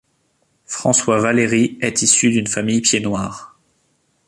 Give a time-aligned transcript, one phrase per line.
[0.65, 3.59] François Valéry est issu d'une famille pied-noir.